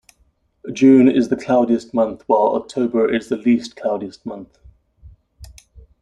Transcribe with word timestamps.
June 0.73 1.07
is 1.07 1.29
the 1.29 1.35
cloudiest 1.35 1.93
month 1.93 2.23
while 2.25 2.55
October 2.55 3.13
is 3.13 3.29
the 3.29 3.37
least 3.37 3.75
cloudiest 3.75 4.25
month. 4.25 4.57